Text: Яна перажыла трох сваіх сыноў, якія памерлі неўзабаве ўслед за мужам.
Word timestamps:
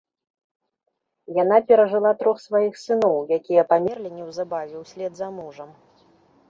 Яна 1.43 1.57
перажыла 1.71 2.11
трох 2.21 2.37
сваіх 2.47 2.73
сыноў, 2.85 3.15
якія 3.39 3.67
памерлі 3.75 4.09
неўзабаве 4.17 4.75
ўслед 4.85 5.13
за 5.21 5.27
мужам. 5.39 5.69